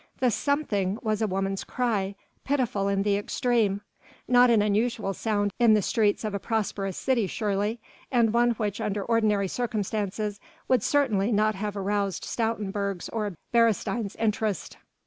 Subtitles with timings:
[0.19, 3.81] The Something was a woman's cry, pitiful in the extreme:
[4.27, 7.79] not an unusual sound in the streets of a prosperous city surely,
[8.11, 14.77] and one which under ordinary circumstances would certainly not have aroused Stoutenburg's or Beresteyn's interest.